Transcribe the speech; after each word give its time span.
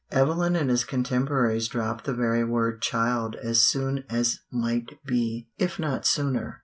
Evelyn 0.11 0.55
and 0.55 0.71
his 0.71 0.83
contemporaries 0.83 1.67
dropped 1.67 2.05
the 2.05 2.13
very 2.15 2.43
word 2.43 2.81
child 2.81 3.35
as 3.35 3.63
soon 3.67 4.03
as 4.09 4.39
might 4.49 4.97
be, 5.05 5.47
if 5.59 5.77
not 5.77 6.07
sooner. 6.07 6.59